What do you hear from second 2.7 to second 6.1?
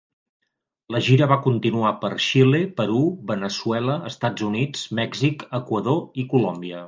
Perú, Veneçuela, Estats Units, Mèxic, Equador